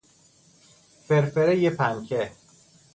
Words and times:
فرفر 1.07 1.69
پنکه 1.69 2.31